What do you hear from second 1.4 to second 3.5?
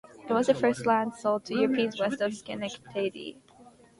to Europeans west of Schenectady.